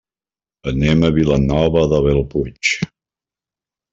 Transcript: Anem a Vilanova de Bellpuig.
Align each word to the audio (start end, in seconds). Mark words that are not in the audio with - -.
Anem 0.71 1.05
a 1.09 1.11
Vilanova 1.17 1.83
de 1.93 2.01
Bellpuig. 2.07 2.73